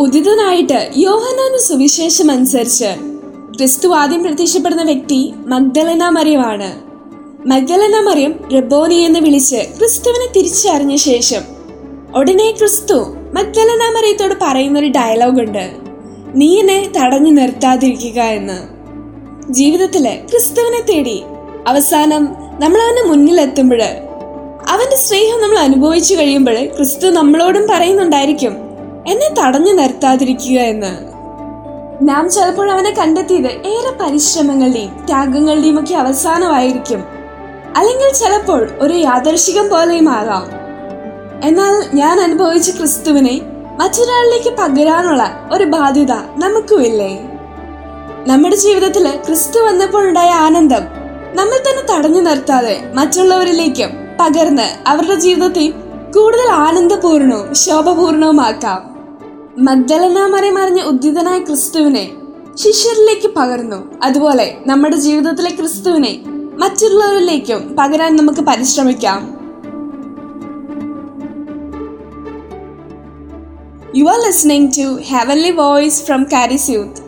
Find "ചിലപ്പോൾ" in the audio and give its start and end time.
32.30-32.70, 38.14-38.68